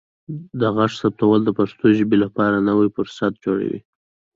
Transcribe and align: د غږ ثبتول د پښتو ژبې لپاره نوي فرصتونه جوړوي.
د 0.59 0.61
غږ 0.75 0.91
ثبتول 1.01 1.39
د 1.45 1.49
پښتو 1.59 1.85
ژبې 1.97 2.17
لپاره 2.23 2.65
نوي 2.69 2.87
فرصتونه 2.95 3.37
جوړوي. 3.43 3.79